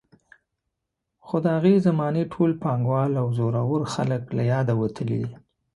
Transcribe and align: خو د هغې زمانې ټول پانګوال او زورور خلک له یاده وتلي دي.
خو 1.25 1.35
د 1.45 1.45
هغې 1.55 1.75
زمانې 1.87 2.23
ټول 2.33 2.51
پانګوال 2.63 3.11
او 3.21 3.27
زورور 3.37 3.81
خلک 3.93 4.21
له 4.37 4.43
یاده 4.51 4.73
وتلي 4.81 5.17
دي. 5.25 5.33